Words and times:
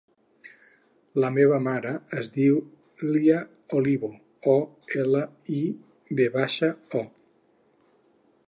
La 1.23 1.29
meva 1.35 1.59
mare 1.65 1.91
es 2.21 2.31
diu 2.39 2.57
Leah 3.09 3.43
Olivo: 3.81 4.11
o, 4.57 4.59
ela, 5.05 5.25
i, 5.61 5.63
ve 6.23 6.31
baixa, 6.41 6.75
o. 7.03 7.07